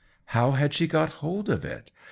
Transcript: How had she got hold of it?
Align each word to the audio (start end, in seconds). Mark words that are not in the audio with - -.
How 0.25 0.53
had 0.53 0.73
she 0.73 0.87
got 0.87 1.09
hold 1.21 1.47
of 1.47 1.63
it? 1.63 1.91